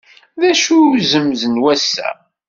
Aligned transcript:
D 0.39 0.41
acu-t 0.49 0.91
uzemz 0.97 1.41
n 1.53 1.55
wass-a? 1.61 2.09